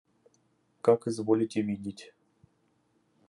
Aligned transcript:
–Как 0.81 1.05
изволите 1.07 1.61
видеть. 1.61 2.15